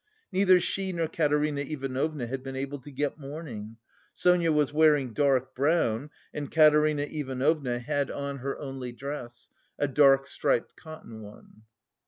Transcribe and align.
Neither 0.31 0.59
she 0.59 0.91
nor 0.93 1.07
Katerina 1.07 1.61
Ivanovna 1.61 2.25
had 2.25 2.41
been 2.41 2.55
able 2.55 2.79
to 2.79 2.89
get 2.89 3.19
mourning; 3.19 3.77
Sonia 4.15 4.51
was 4.51 4.73
wearing 4.73 5.13
dark 5.13 5.53
brown, 5.53 6.09
and 6.33 6.51
Katerina 6.51 7.03
Ivanovna 7.03 7.77
had 7.77 8.09
on 8.09 8.39
her 8.39 8.57
only 8.57 8.91
dress, 8.93 9.49
a 9.77 9.87
dark 9.87 10.25
striped 10.25 10.75
cotton 10.75 11.21
one. 11.21 11.61